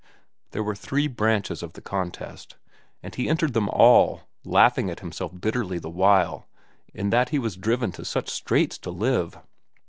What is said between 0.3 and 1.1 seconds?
There were three